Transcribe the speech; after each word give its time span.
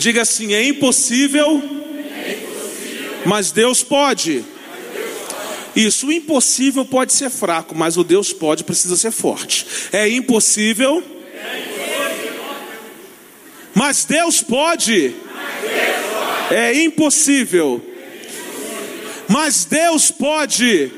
Diga 0.00 0.22
assim: 0.22 0.54
é 0.54 0.64
impossível, 0.64 1.62
mas 3.26 3.52
Deus 3.52 3.82
pode. 3.82 4.42
Isso, 5.76 6.06
o 6.06 6.12
impossível 6.12 6.86
pode 6.86 7.12
ser 7.12 7.28
fraco, 7.28 7.74
mas 7.74 7.98
o 7.98 8.02
Deus 8.02 8.32
pode 8.32 8.64
precisa 8.64 8.96
ser 8.96 9.10
forte. 9.10 9.66
É 9.92 10.08
impossível, 10.08 11.04
mas 13.74 14.06
Deus 14.06 14.40
pode. 14.40 15.14
É 16.50 16.82
impossível, 16.82 17.84
mas 19.28 19.66
Deus 19.66 20.10
pode. 20.10 20.90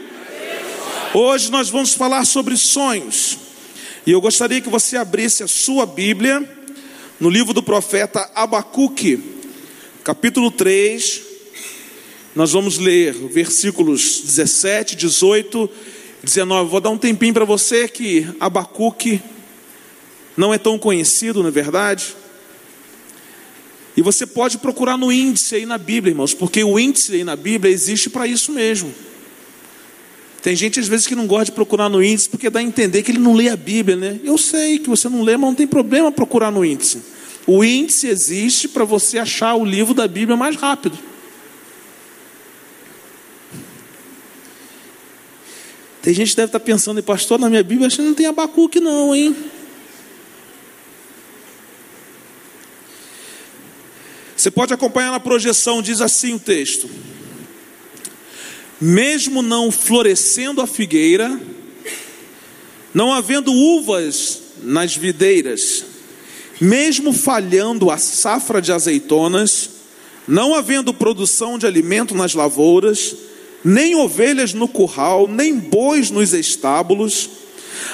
Hoje 1.12 1.50
nós 1.50 1.68
vamos 1.68 1.92
falar 1.92 2.24
sobre 2.24 2.56
sonhos. 2.56 3.36
E 4.06 4.12
eu 4.12 4.20
gostaria 4.20 4.60
que 4.60 4.68
você 4.68 4.96
abrisse 4.96 5.42
a 5.42 5.48
sua 5.48 5.86
Bíblia 5.86 6.61
no 7.22 7.30
livro 7.30 7.54
do 7.54 7.62
profeta 7.62 8.28
Abacuque, 8.34 9.16
capítulo 10.02 10.50
3. 10.50 11.22
Nós 12.34 12.50
vamos 12.50 12.78
ler 12.78 13.12
versículos 13.12 14.22
17, 14.22 14.96
18, 14.96 15.70
19. 16.24 16.68
Vou 16.68 16.80
dar 16.80 16.90
um 16.90 16.98
tempinho 16.98 17.32
para 17.32 17.44
você 17.44 17.86
que 17.86 18.26
Abacuque 18.40 19.22
não 20.36 20.52
é 20.52 20.58
tão 20.58 20.76
conhecido, 20.76 21.42
não 21.42 21.48
é 21.48 21.52
verdade? 21.52 22.16
E 23.96 24.02
você 24.02 24.26
pode 24.26 24.58
procurar 24.58 24.96
no 24.96 25.12
índice 25.12 25.54
aí 25.54 25.64
na 25.64 25.78
Bíblia, 25.78 26.10
irmãos, 26.10 26.34
porque 26.34 26.64
o 26.64 26.76
índice 26.76 27.12
aí 27.14 27.22
na 27.22 27.36
Bíblia 27.36 27.72
existe 27.72 28.10
para 28.10 28.26
isso 28.26 28.50
mesmo. 28.50 28.92
Tem 30.42 30.56
gente 30.56 30.80
às 30.80 30.88
vezes 30.88 31.06
que 31.06 31.14
não 31.14 31.28
gosta 31.28 31.44
de 31.44 31.52
procurar 31.52 31.88
no 31.88 32.02
índice 32.02 32.28
porque 32.28 32.50
dá 32.50 32.58
a 32.58 32.64
entender 32.64 33.04
que 33.04 33.12
ele 33.12 33.20
não 33.20 33.32
lê 33.32 33.48
a 33.48 33.54
Bíblia, 33.54 33.94
né? 33.94 34.18
Eu 34.24 34.36
sei 34.36 34.80
que 34.80 34.90
você 34.90 35.08
não 35.08 35.22
lê, 35.22 35.36
mas 35.36 35.50
não 35.50 35.54
tem 35.54 35.68
problema 35.68 36.10
procurar 36.10 36.50
no 36.50 36.64
índice. 36.64 37.11
O 37.46 37.64
índice 37.64 38.06
existe 38.06 38.68
para 38.68 38.84
você 38.84 39.18
achar 39.18 39.54
o 39.54 39.64
livro 39.64 39.94
da 39.94 40.06
Bíblia 40.06 40.36
mais 40.36 40.56
rápido. 40.56 40.98
Tem 46.00 46.12
gente 46.12 46.30
que 46.30 46.36
deve 46.36 46.48
estar 46.48 46.60
pensando, 46.60 47.02
pastor, 47.02 47.38
na 47.38 47.48
minha 47.48 47.62
Bíblia 47.62 47.86
acho 47.86 47.96
que 47.96 48.02
não 48.02 48.14
tem 48.14 48.26
Abacuque 48.26 48.80
não, 48.80 49.14
hein? 49.14 49.36
Você 54.36 54.50
pode 54.50 54.74
acompanhar 54.74 55.12
na 55.12 55.20
projeção, 55.20 55.80
diz 55.80 56.00
assim 56.00 56.34
o 56.34 56.40
texto 56.40 56.90
mesmo 58.82 59.42
não 59.42 59.70
florescendo 59.70 60.60
a 60.60 60.66
figueira, 60.66 61.40
não 62.92 63.12
havendo 63.12 63.52
uvas 63.52 64.42
nas 64.60 64.96
videiras, 64.96 65.84
mesmo 66.60 67.12
falhando 67.12 67.90
a 67.90 67.98
safra 67.98 68.60
de 68.60 68.72
azeitonas, 68.72 69.70
não 70.26 70.54
havendo 70.54 70.94
produção 70.94 71.58
de 71.58 71.66
alimento 71.66 72.14
nas 72.14 72.34
lavouras, 72.34 73.16
nem 73.64 73.94
ovelhas 73.94 74.52
no 74.54 74.68
curral, 74.68 75.26
nem 75.28 75.58
bois 75.58 76.10
nos 76.10 76.32
estábulos, 76.32 77.30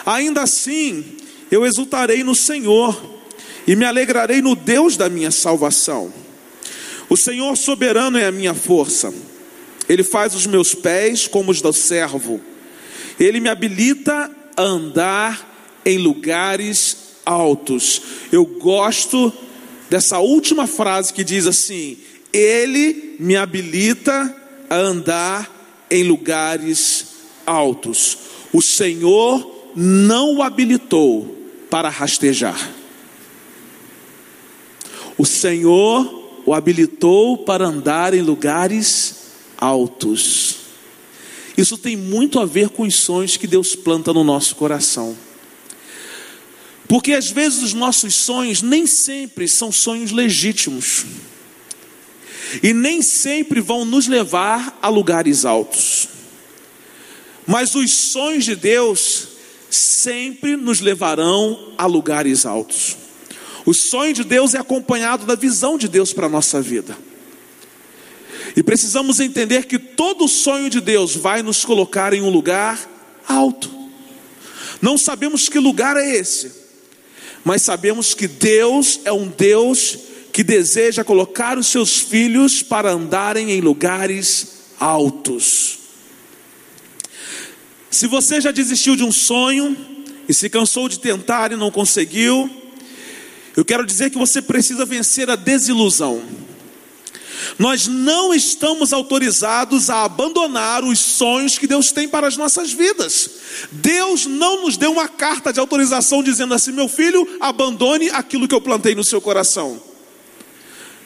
ainda 0.05 0.43
assim 0.43 1.05
eu 1.51 1.65
exultarei 1.65 2.23
no 2.23 2.35
Senhor 2.35 3.19
e 3.67 3.75
me 3.75 3.85
alegrarei 3.85 4.41
no 4.43 4.55
Deus 4.55 4.97
da 4.97 5.09
minha 5.09 5.31
salvação. 5.31 6.13
O 7.09 7.17
Senhor 7.17 7.57
soberano 7.57 8.19
é 8.19 8.27
a 8.27 8.33
minha 8.33 8.55
força 8.55 9.13
ele 9.89 10.05
faz 10.05 10.35
os 10.35 10.47
meus 10.47 10.75
pés 10.75 11.27
como 11.27 11.51
os 11.51 11.63
do 11.63 11.73
servo. 11.73 12.41
Ele 13.19 13.41
me 13.41 13.49
habilita 13.49 14.31
a 14.57 14.63
andar 14.63 15.81
em 15.85 15.99
lugares 15.99 17.08
altos. 17.29 18.01
Eu 18.33 18.47
gosto 18.47 19.31
dessa 19.91 20.19
última 20.19 20.67
frase 20.67 21.13
que 21.13 21.23
diz 21.23 21.47
assim: 21.47 21.99
Ele 22.33 23.17
me 23.21 23.37
habilita 23.37 24.35
a 24.71 24.77
andar 24.77 25.87
em 25.91 26.03
lugares 26.03 27.09
altos. 27.47 28.17
O 28.51 28.63
Senhor 28.63 29.71
não 29.77 30.37
o 30.37 30.43
habilitou 30.43 31.37
para 31.69 31.91
rastejar. 31.91 32.73
O 35.19 35.27
Senhor 35.27 36.43
o 36.47 36.55
habilitou 36.55 37.37
para 37.39 37.67
andar 37.67 38.15
em 38.15 38.23
lugares 38.23 39.17
altos. 39.59 40.57
Isso 41.59 41.77
tem 41.77 41.95
muito 41.95 42.39
a 42.39 42.47
ver 42.47 42.71
com 42.71 42.85
os 42.85 42.95
sonhos 42.95 43.37
que 43.37 43.47
Deus 43.47 43.75
planta 43.75 44.15
no 44.15 44.25
nosso 44.25 44.57
coração. 44.57 45.28
Porque 46.89 47.13
às 47.13 47.31
vezes 47.31 47.63
os 47.63 47.75
nossos 47.75 48.15
sonhos 48.15 48.63
nem 48.63 48.87
sempre 48.87 49.47
são 49.47 49.71
sonhos 49.71 50.11
legítimos. 50.11 51.05
E 52.63 52.73
nem 52.73 53.03
sempre 53.03 53.61
vão 53.61 53.85
nos 53.85 54.09
levar 54.09 54.79
a 54.81 54.89
lugares 54.89 55.45
altos. 55.45 56.09
Mas 57.47 57.75
os 57.75 57.93
sonhos 57.93 58.45
de 58.45 58.57
Deus 58.57 59.29
sempre 59.71 60.57
nos 60.57 60.81
levarão 60.81 61.75
a 61.77 61.85
lugares 61.85 62.47
altos. 62.47 62.97
O 63.67 63.75
sonho 63.75 64.15
de 64.15 64.25
Deus 64.25 64.55
é 64.55 64.59
acompanhado 64.59 65.27
da 65.27 65.35
visão 65.35 65.77
de 65.77 65.89
Deus 65.89 66.15
para 66.15 66.27
a 66.27 66.31
nossa 66.31 66.61
vida. 66.63 66.97
E 68.57 68.63
precisamos 68.63 69.21
entender 69.21 69.67
que 69.67 69.79
todo 69.79 70.27
sonho 70.27 70.71
de 70.71 70.81
Deus 70.81 71.15
vai 71.15 71.43
nos 71.43 71.67
colocar 71.67 72.15
em 72.15 72.23
um 72.23 72.31
lugar 72.31 72.79
alto. 73.29 73.71
Não 74.81 74.97
sabemos 74.97 75.51
que 75.51 75.59
lugar 75.59 75.97
é 75.97 76.17
esse, 76.17 76.53
mas 77.45 77.63
sabemos 77.63 78.15
que 78.15 78.29
Deus 78.29 79.01
é 79.05 79.13
um 79.13 79.29
Deus 79.29 79.99
que 80.33 80.45
deseja 80.45 81.03
colocar 81.03 81.59
os 81.59 81.67
seus 81.67 81.99
filhos 81.99 82.63
para 82.63 82.93
andarem 82.93 83.51
em 83.51 83.61
lugares 83.61 84.59
altos. 84.79 85.79
Se 87.91 88.07
você 88.07 88.41
já 88.41 88.51
desistiu 88.51 88.95
de 88.95 89.03
um 89.03 89.11
sonho 89.11 89.77
e 90.29 90.35
se 90.35 90.49
cansou 90.49 90.89
de 90.89 91.01
tentar 91.01 91.53
e 91.53 91.57
não 91.57 91.71
conseguiu, 91.71 92.51
eu 93.57 93.65
quero 93.65 93.85
dizer 93.85 94.11
que 94.11 94.19
você 94.19 94.41
precisa 94.41 94.85
vencer 94.85 95.29
a 95.29 95.37
desilusão. 95.37 96.23
Nós 97.57 97.87
não 97.87 98.35
estamos 98.35 98.93
autorizados 98.93 99.89
a 99.89 100.05
abandonar 100.05 100.83
os 100.85 100.99
sonhos 100.99 101.57
que 101.57 101.67
Deus 101.67 101.93
tem 101.93 102.09
para 102.09 102.27
as 102.27 102.37
nossas 102.37 102.73
vidas. 102.73 103.31
Deus 103.71 104.27
não 104.27 104.63
nos 104.63 104.77
deu 104.77 104.93
uma 104.93 105.09
carta 105.09 105.53
de 105.53 105.61
autorização 105.61 106.23
dizendo 106.23 106.55
assim: 106.55 106.73
meu 106.73 106.89
filho, 106.89 107.27
abandone 107.41 108.11
aquilo 108.11 108.49
que 108.49 108.55
eu 108.55 108.61
plantei 108.61 108.95
no 108.95 109.05
seu 109.05 109.21
coração. 109.21 109.81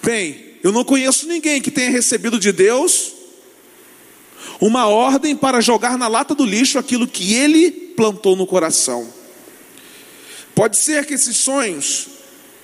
Bem, 0.02 0.56
eu 0.62 0.72
não 0.72 0.84
conheço 0.84 1.26
ninguém 1.26 1.60
que 1.60 1.70
tenha 1.70 1.90
recebido 1.90 2.38
de 2.38 2.50
Deus 2.50 3.12
uma 4.60 4.86
ordem 4.86 5.36
para 5.36 5.60
jogar 5.60 5.98
na 5.98 6.08
lata 6.08 6.34
do 6.34 6.44
lixo 6.44 6.78
aquilo 6.78 7.06
que 7.06 7.34
ele 7.34 7.70
plantou 7.70 8.34
no 8.34 8.46
coração. 8.46 9.12
Pode 10.54 10.76
ser 10.76 11.06
que 11.06 11.14
esses 11.14 11.36
sonhos, 11.36 12.06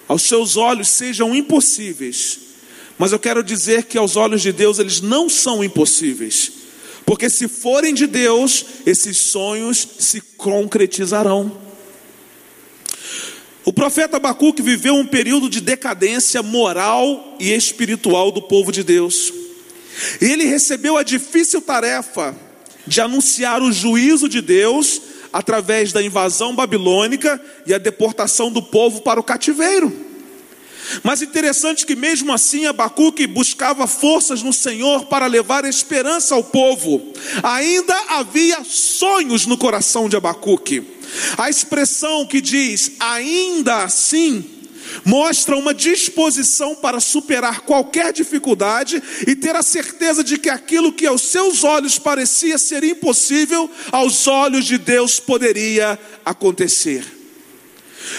aos 0.06 0.22
seus 0.22 0.56
olhos, 0.56 0.88
sejam 0.88 1.34
impossíveis 1.34 2.47
mas 2.98 3.12
eu 3.12 3.18
quero 3.18 3.44
dizer 3.44 3.84
que 3.84 3.96
aos 3.96 4.16
olhos 4.16 4.42
de 4.42 4.52
Deus 4.52 4.78
eles 4.78 5.00
não 5.00 5.28
são 5.28 5.62
impossíveis. 5.62 6.52
Porque 7.06 7.30
se 7.30 7.48
forem 7.48 7.94
de 7.94 8.06
Deus, 8.06 8.64
esses 8.84 9.16
sonhos 9.16 9.88
se 9.98 10.20
concretizarão. 10.20 11.56
O 13.64 13.72
profeta 13.72 14.16
Abacuque 14.16 14.60
viveu 14.60 14.94
um 14.94 15.06
período 15.06 15.48
de 15.48 15.60
decadência 15.60 16.42
moral 16.42 17.36
e 17.38 17.52
espiritual 17.52 18.32
do 18.32 18.42
povo 18.42 18.72
de 18.72 18.82
Deus. 18.82 19.32
E 20.20 20.24
ele 20.26 20.44
recebeu 20.44 20.96
a 20.96 21.02
difícil 21.02 21.60
tarefa 21.60 22.36
de 22.86 23.00
anunciar 23.00 23.62
o 23.62 23.72
juízo 23.72 24.28
de 24.28 24.40
Deus 24.40 25.00
através 25.32 25.92
da 25.92 26.02
invasão 26.02 26.54
babilônica 26.54 27.40
e 27.66 27.74
a 27.74 27.78
deportação 27.78 28.50
do 28.50 28.62
povo 28.62 29.02
para 29.02 29.20
o 29.20 29.24
cativeiro. 29.24 30.07
Mas 31.02 31.22
interessante 31.22 31.86
que 31.86 31.94
mesmo 31.94 32.32
assim 32.32 32.66
Abacuque 32.66 33.26
buscava 33.26 33.86
forças 33.86 34.42
no 34.42 34.52
Senhor 34.52 35.06
para 35.06 35.26
levar 35.26 35.64
esperança 35.64 36.34
ao 36.34 36.44
povo. 36.44 37.12
Ainda 37.42 37.94
havia 38.08 38.64
sonhos 38.64 39.46
no 39.46 39.58
coração 39.58 40.08
de 40.08 40.16
Abacuque. 40.16 40.82
A 41.36 41.48
expressão 41.48 42.26
que 42.26 42.40
diz 42.40 42.92
ainda 43.00 43.84
assim 43.84 44.44
mostra 45.04 45.56
uma 45.56 45.74
disposição 45.74 46.74
para 46.74 47.00
superar 47.00 47.60
qualquer 47.60 48.12
dificuldade 48.12 49.02
e 49.26 49.36
ter 49.36 49.54
a 49.54 49.62
certeza 49.62 50.24
de 50.24 50.38
que 50.38 50.48
aquilo 50.48 50.92
que 50.92 51.06
aos 51.06 51.22
seus 51.22 51.64
olhos 51.64 51.98
parecia 51.98 52.58
ser 52.58 52.82
impossível, 52.84 53.70
aos 53.92 54.26
olhos 54.26 54.64
de 54.64 54.78
Deus 54.78 55.20
poderia 55.20 55.98
acontecer. 56.24 57.17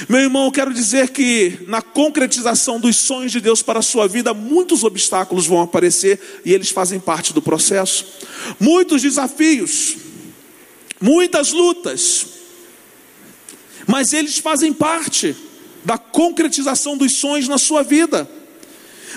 Meu 0.07 0.21
irmão, 0.21 0.45
eu 0.45 0.51
quero 0.51 0.73
dizer 0.73 1.09
que 1.09 1.59
na 1.67 1.81
concretização 1.81 2.79
dos 2.79 2.95
sonhos 2.95 3.31
de 3.31 3.41
Deus 3.41 3.61
para 3.61 3.79
a 3.79 3.83
sua 3.83 4.07
vida, 4.07 4.33
muitos 4.33 4.83
obstáculos 4.83 5.45
vão 5.45 5.61
aparecer 5.61 6.19
e 6.45 6.53
eles 6.53 6.69
fazem 6.69 6.99
parte 6.99 7.33
do 7.33 7.41
processo. 7.41 8.05
Muitos 8.59 9.01
desafios, 9.01 9.97
muitas 11.01 11.51
lutas, 11.51 12.27
mas 13.87 14.13
eles 14.13 14.37
fazem 14.37 14.71
parte 14.71 15.35
da 15.83 15.97
concretização 15.97 16.97
dos 16.97 17.13
sonhos 17.13 17.47
na 17.47 17.57
sua 17.57 17.83
vida. 17.83 18.29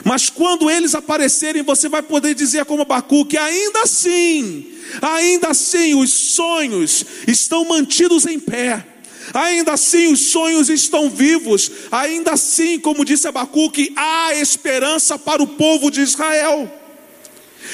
Mas 0.04 0.30
quando 0.30 0.70
eles 0.70 0.94
aparecerem, 0.94 1.62
você 1.62 1.88
vai 1.88 2.02
poder 2.02 2.34
dizer 2.34 2.64
como 2.64 2.82
Abacuque: 2.82 3.36
ainda 3.36 3.82
assim, 3.82 4.72
ainda 5.00 5.48
assim 5.48 5.94
os 5.94 6.10
sonhos 6.10 7.04
estão 7.26 7.64
mantidos 7.64 8.26
em 8.26 8.38
pé. 8.38 8.91
Ainda 9.34 9.72
assim 9.72 10.12
os 10.12 10.30
sonhos 10.30 10.68
estão 10.68 11.08
vivos, 11.08 11.70
ainda 11.90 12.32
assim, 12.32 12.78
como 12.78 13.04
disse 13.04 13.28
Abacuque, 13.28 13.92
há 13.96 14.34
esperança 14.34 15.18
para 15.18 15.42
o 15.42 15.46
povo 15.46 15.90
de 15.90 16.00
Israel. 16.00 16.70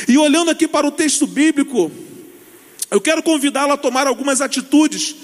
E 0.06 0.18
olhando 0.18 0.50
aqui 0.50 0.68
para 0.68 0.86
o 0.86 0.92
texto 0.92 1.26
bíblico, 1.26 1.90
eu 2.90 3.00
quero 3.00 3.22
convidá-lo 3.22 3.72
a 3.72 3.76
tomar 3.76 4.06
algumas 4.06 4.40
atitudes 4.40 5.14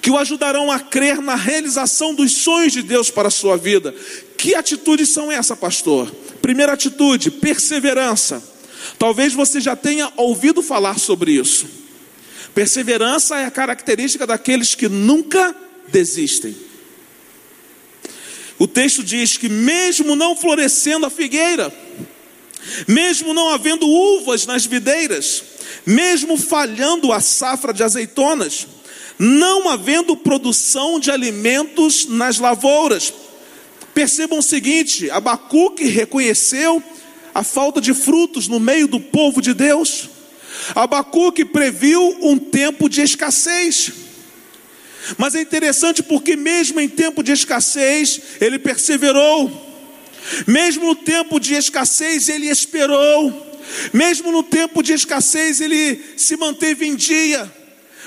que 0.00 0.10
o 0.10 0.18
ajudarão 0.18 0.70
a 0.70 0.78
crer 0.78 1.20
na 1.20 1.34
realização 1.34 2.14
dos 2.14 2.32
sonhos 2.32 2.72
de 2.72 2.82
Deus 2.82 3.10
para 3.10 3.28
a 3.28 3.30
sua 3.30 3.56
vida. 3.56 3.94
Que 4.36 4.54
atitudes 4.54 5.08
são 5.10 5.30
essas, 5.30 5.58
pastor? 5.58 6.10
Primeira 6.42 6.72
atitude, 6.72 7.30
perseverança. 7.30 8.42
Talvez 8.98 9.32
você 9.32 9.60
já 9.60 9.74
tenha 9.74 10.12
ouvido 10.16 10.62
falar 10.62 10.98
sobre 10.98 11.32
isso. 11.32 11.66
Perseverança 12.54 13.36
é 13.36 13.46
a 13.46 13.50
característica 13.50 14.26
daqueles 14.26 14.74
que 14.74 14.88
nunca 14.88 15.56
desistem. 15.88 16.54
O 18.58 18.68
texto 18.68 19.02
diz 19.02 19.36
que, 19.36 19.48
mesmo 19.48 20.14
não 20.14 20.36
florescendo 20.36 21.06
a 21.06 21.10
figueira, 21.10 21.74
mesmo 22.86 23.34
não 23.34 23.50
havendo 23.50 23.86
uvas 23.86 24.46
nas 24.46 24.64
videiras, 24.64 25.42
mesmo 25.84 26.36
falhando 26.36 27.12
a 27.12 27.20
safra 27.20 27.72
de 27.72 27.82
azeitonas, 27.82 28.66
não 29.18 29.68
havendo 29.68 30.16
produção 30.16 30.98
de 30.98 31.10
alimentos 31.10 32.06
nas 32.06 32.38
lavouras. 32.38 33.12
Percebam 33.92 34.38
o 34.38 34.42
seguinte: 34.42 35.10
Abacuque 35.10 35.84
reconheceu 35.84 36.82
a 37.34 37.42
falta 37.42 37.80
de 37.80 37.92
frutos 37.92 38.48
no 38.48 38.60
meio 38.60 38.88
do 38.88 39.00
povo 39.00 39.40
de 39.40 39.52
Deus. 39.52 40.08
Abacuque 40.74 41.44
previu 41.44 42.16
um 42.22 42.38
tempo 42.38 42.88
de 42.88 43.02
escassez. 43.02 44.03
Mas 45.18 45.34
é 45.34 45.40
interessante 45.40 46.02
porque, 46.02 46.36
mesmo 46.36 46.80
em 46.80 46.88
tempo 46.88 47.22
de 47.22 47.32
escassez, 47.32 48.20
ele 48.40 48.58
perseverou. 48.58 49.72
Mesmo 50.46 50.86
no 50.86 50.94
tempo 50.94 51.38
de 51.38 51.54
escassez, 51.54 52.28
ele 52.28 52.48
esperou. 52.48 53.52
Mesmo 53.92 54.30
no 54.30 54.42
tempo 54.42 54.82
de 54.82 54.92
escassez, 54.92 55.60
ele 55.60 56.02
se 56.16 56.36
manteve 56.36 56.86
em 56.86 56.94
dia, 56.94 57.50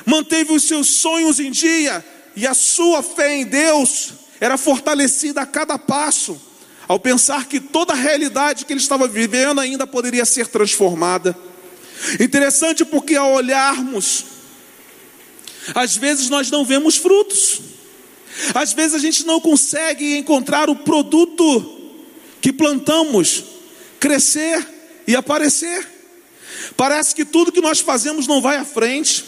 manteve 0.05 0.53
os 0.53 0.63
seus 0.63 0.87
sonhos 0.87 1.39
em 1.39 1.51
dia, 1.51 2.05
e 2.35 2.45
a 2.45 2.53
sua 2.53 3.01
fé 3.01 3.35
em 3.35 3.45
Deus 3.45 4.13
era 4.39 4.57
fortalecida 4.57 5.41
a 5.41 5.45
cada 5.45 5.77
passo, 5.77 6.39
ao 6.87 6.99
pensar 6.99 7.47
que 7.47 7.59
toda 7.59 7.93
a 7.93 7.95
realidade 7.95 8.65
que 8.65 8.73
ele 8.73 8.79
estava 8.79 9.07
vivendo 9.07 9.59
ainda 9.59 9.87
poderia 9.87 10.25
ser 10.25 10.47
transformada. 10.47 11.35
Interessante 12.19 12.85
porque, 12.85 13.15
ao 13.15 13.33
olharmos, 13.33 14.25
às 15.75 15.95
vezes 15.95 16.29
nós 16.29 16.49
não 16.49 16.63
vemos 16.63 16.97
frutos, 16.97 17.61
às 18.53 18.73
vezes 18.73 18.95
a 18.95 18.99
gente 18.99 19.25
não 19.25 19.39
consegue 19.39 20.17
encontrar 20.17 20.69
o 20.69 20.75
produto 20.75 21.77
que 22.41 22.53
plantamos 22.53 23.43
crescer 23.99 24.65
e 25.07 25.15
aparecer. 25.15 25.87
Parece 26.75 27.15
que 27.15 27.25
tudo 27.25 27.51
que 27.51 27.61
nós 27.61 27.79
fazemos 27.79 28.27
não 28.27 28.41
vai 28.41 28.57
à 28.57 28.65
frente. 28.65 29.23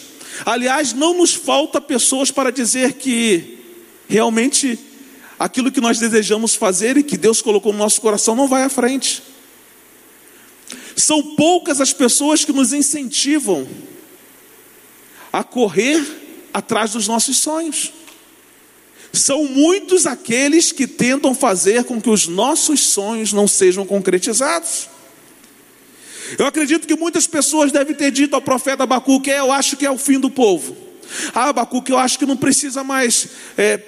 Aliás, 0.46 0.94
não 0.94 1.14
nos 1.14 1.34
falta 1.34 1.82
pessoas 1.82 2.32
para 2.32 2.52
dizer 2.52 2.94
que 2.94 3.58
realmente 4.08 4.78
aquilo 5.38 5.72
que 5.72 5.82
nós 5.82 6.00
desejamos 6.00 6.56
fazer 6.56 6.98
e 6.98 7.04
que 7.04 7.18
Deus 7.18 7.42
colocou 7.42 7.72
no 7.72 7.80
nosso 7.80 8.02
coração 8.02 8.36
não 8.36 8.48
vai 8.48 8.64
à 8.64 8.70
frente. 8.70 9.24
São 10.96 11.36
poucas 11.36 11.80
as 11.80 11.94
pessoas 11.94 12.44
que 12.44 12.52
nos 12.52 12.74
incentivam 12.74 13.68
a 15.32 15.44
correr 15.44 16.29
atrás 16.54 16.92
dos 16.92 17.08
nossos 17.08 17.38
sonhos. 17.38 17.92
São 19.12 19.46
muitos 19.46 20.06
aqueles 20.06 20.72
que 20.72 20.86
tentam 20.86 21.34
fazer 21.34 21.84
com 21.84 22.00
que 22.00 22.10
os 22.10 22.28
nossos 22.28 22.88
sonhos 22.88 23.34
não 23.34 23.48
sejam 23.48 23.86
concretizados. 23.86 24.88
Eu 26.38 26.46
acredito 26.46 26.88
que 26.88 26.96
muitas 26.96 27.26
pessoas 27.26 27.72
devem 27.72 27.96
ter 27.96 28.12
dito 28.12 28.36
ao 28.36 28.42
profeta 28.42 28.84
Abacuque: 28.84 29.32
é, 29.32 29.40
Eu 29.40 29.52
acho 29.52 29.76
que 29.76 29.86
é 29.86 29.92
o 29.92 29.98
fim 29.98 30.20
do 30.20 30.30
povo. 30.30 30.78
Ah, 31.34 31.50
Abacuque, 31.50 31.92
eu 31.92 31.98
acho 31.98 32.20
que 32.20 32.26
não 32.26 32.38
precisa 32.38 32.84
mais 32.84 33.30
é, 33.58 33.82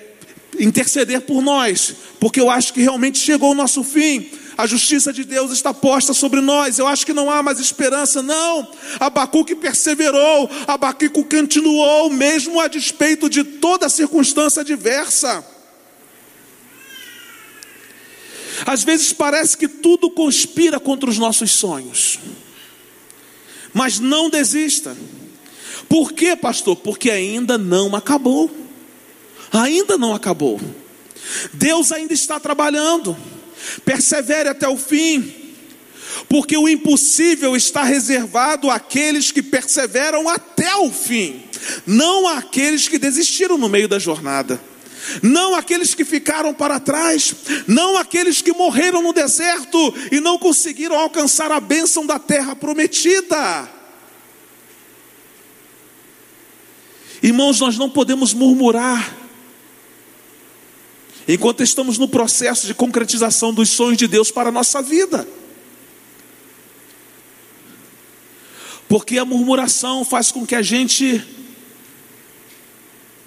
interceder 0.59 1.21
por 1.21 1.41
nós, 1.41 1.93
porque 2.19 2.41
eu 2.41 2.49
acho 2.49 2.73
que 2.73 2.81
realmente 2.81 3.19
chegou 3.19 3.51
o 3.51 3.55
nosso 3.55 3.83
fim 3.83 4.27
a 4.57 4.67
justiça 4.67 5.13
de 5.13 5.23
Deus 5.23 5.51
está 5.51 5.73
posta 5.73 6.13
sobre 6.13 6.41
nós. 6.41 6.77
Eu 6.77 6.87
acho 6.87 7.05
que 7.05 7.13
não 7.13 7.29
há 7.29 7.41
mais 7.41 7.59
esperança, 7.59 8.21
não. 8.21 8.67
Abacuque 8.99 9.55
perseverou, 9.55 10.49
Abacuque 10.67 11.09
continuou, 11.09 12.09
mesmo 12.09 12.59
a 12.59 12.67
despeito 12.67 13.29
de 13.29 13.43
toda 13.43 13.89
circunstância 13.89 14.61
adversa. 14.61 15.45
Às 18.65 18.83
vezes 18.83 19.11
parece 19.11 19.57
que 19.57 19.67
tudo 19.67 20.09
conspira 20.11 20.79
contra 20.79 21.09
os 21.09 21.17
nossos 21.17 21.51
sonhos, 21.51 22.19
mas 23.73 23.99
não 23.99 24.29
desista. 24.29 24.95
Por 25.89 26.13
quê, 26.13 26.35
pastor? 26.35 26.75
Porque 26.75 27.09
ainda 27.09 27.57
não 27.57 27.95
acabou. 27.95 28.49
Ainda 29.51 29.97
não 29.97 30.13
acabou. 30.13 30.59
Deus 31.53 31.91
ainda 31.91 32.13
está 32.13 32.39
trabalhando. 32.39 33.17
Persevere 33.83 34.49
até 34.49 34.67
o 34.67 34.77
fim, 34.77 35.33
porque 36.27 36.57
o 36.57 36.67
impossível 36.67 37.55
está 37.55 37.83
reservado 37.83 38.69
àqueles 38.69 39.31
que 39.31 39.41
perseveram 39.41 40.27
até 40.29 40.75
o 40.75 40.91
fim, 40.91 41.43
não 41.85 42.27
àqueles 42.27 42.87
que 42.87 42.97
desistiram 42.97 43.57
no 43.57 43.69
meio 43.69 43.87
da 43.87 43.99
jornada. 43.99 44.59
Não 45.23 45.55
aqueles 45.55 45.95
que 45.95 46.05
ficaram 46.05 46.53
para 46.53 46.79
trás, 46.79 47.33
não 47.67 47.97
aqueles 47.97 48.41
que 48.41 48.53
morreram 48.53 49.01
no 49.01 49.11
deserto 49.11 49.93
e 50.11 50.19
não 50.19 50.37
conseguiram 50.37 50.95
alcançar 50.95 51.51
a 51.51 51.59
bênção 51.59 52.05
da 52.05 52.19
terra 52.19 52.55
prometida. 52.55 53.67
Irmãos, 57.21 57.59
nós 57.59 57.77
não 57.77 57.89
podemos 57.89 58.33
murmurar, 58.33 59.15
enquanto 61.27 61.63
estamos 61.63 61.97
no 61.97 62.07
processo 62.07 62.67
de 62.67 62.73
concretização 62.73 63.53
dos 63.53 63.69
sonhos 63.69 63.97
de 63.97 64.07
Deus 64.07 64.31
para 64.31 64.49
a 64.49 64.51
nossa 64.51 64.81
vida. 64.81 65.27
Porque 68.87 69.17
a 69.17 69.25
murmuração 69.25 70.03
faz 70.03 70.31
com 70.31 70.45
que 70.45 70.55
a 70.55 70.61
gente 70.61 71.23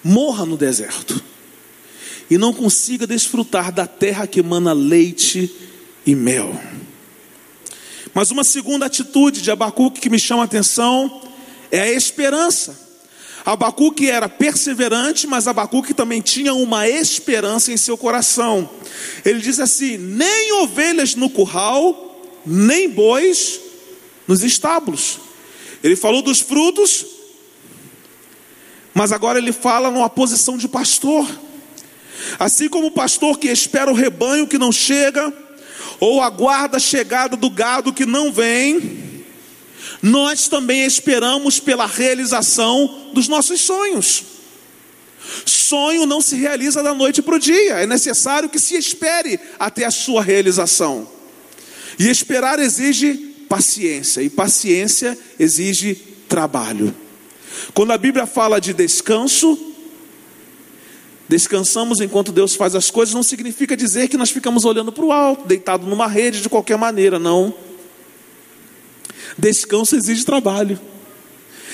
morra 0.03 0.45
no 0.45 0.55
deserto 0.55 1.23
e 2.29 2.37
não 2.37 2.53
consiga 2.53 3.07
desfrutar 3.07 3.71
da 3.71 3.87
terra 3.87 4.27
que 4.27 4.39
emana 4.39 4.73
leite 4.73 5.51
e 6.05 6.13
mel. 6.15 6.59
Mas 8.13 8.31
uma 8.31 8.43
segunda 8.43 8.85
atitude 8.85 9.41
de 9.41 9.51
Abacuque 9.51 9.99
que 9.99 10.09
me 10.09 10.19
chama 10.19 10.43
a 10.43 10.45
atenção 10.45 11.21
é 11.71 11.81
a 11.81 11.91
esperança. 11.91 12.84
Abacuque 13.45 14.09
era 14.09 14.27
perseverante, 14.27 15.27
mas 15.27 15.47
Abacuque 15.47 15.93
também 15.93 16.19
tinha 16.19 16.53
uma 16.55 16.89
esperança 16.89 17.71
em 17.71 17.77
seu 17.77 17.95
coração. 17.95 18.67
Ele 19.23 19.39
diz 19.39 19.59
assim: 19.59 19.97
nem 19.97 20.51
ovelhas 20.53 21.13
no 21.13 21.29
curral, 21.29 22.23
nem 22.43 22.89
bois 22.89 23.59
nos 24.27 24.43
estábulos. 24.43 25.19
Ele 25.83 25.95
falou 25.95 26.23
dos 26.23 26.41
frutos, 26.41 27.05
mas 28.95 29.11
agora 29.11 29.37
ele 29.37 29.51
fala 29.51 29.91
numa 29.91 30.09
posição 30.09 30.57
de 30.57 30.67
pastor. 30.67 31.27
Assim 32.39 32.67
como 32.67 32.87
o 32.87 32.91
pastor 32.91 33.37
que 33.37 33.47
espera 33.49 33.91
o 33.91 33.95
rebanho 33.95 34.47
que 34.47 34.57
não 34.57 34.71
chega, 34.71 35.31
ou 35.99 36.19
aguarda 36.19 36.77
a 36.77 36.79
chegada 36.79 37.37
do 37.37 37.49
gado 37.49 37.93
que 37.93 38.07
não 38.07 38.31
vem, 38.31 39.04
nós 40.01 40.47
também 40.47 40.85
esperamos 40.85 41.59
pela 41.59 41.85
realização 41.85 43.09
dos 43.13 43.27
nossos 43.27 43.61
sonhos. 43.61 44.23
Sonho 45.45 46.05
não 46.05 46.21
se 46.21 46.35
realiza 46.35 46.83
da 46.83 46.93
noite 46.93 47.21
para 47.21 47.35
o 47.35 47.39
dia, 47.39 47.75
é 47.75 47.87
necessário 47.87 48.49
que 48.49 48.59
se 48.59 48.75
espere 48.75 49.39
até 49.59 49.85
a 49.85 49.91
sua 49.91 50.21
realização. 50.21 51.07
E 51.97 52.09
esperar 52.09 52.59
exige 52.59 53.13
paciência, 53.49 54.21
e 54.21 54.29
paciência 54.29 55.17
exige 55.39 55.95
trabalho. 56.27 56.93
Quando 57.73 57.91
a 57.91 57.97
Bíblia 57.97 58.25
fala 58.25 58.59
de 58.59 58.73
descanso, 58.73 59.57
descansamos 61.27 61.99
enquanto 62.01 62.31
Deus 62.31 62.55
faz 62.55 62.75
as 62.75 62.91
coisas, 62.91 63.15
não 63.15 63.23
significa 63.23 63.75
dizer 63.75 64.07
que 64.07 64.17
nós 64.17 64.29
ficamos 64.29 64.65
olhando 64.65 64.91
para 64.91 65.05
o 65.05 65.11
alto, 65.11 65.47
deitado 65.47 65.87
numa 65.87 66.07
rede 66.07 66.41
de 66.41 66.49
qualquer 66.49 66.77
maneira, 66.77 67.17
não. 67.17 67.53
Descanso 69.37 69.95
exige 69.95 70.23
trabalho. 70.25 70.79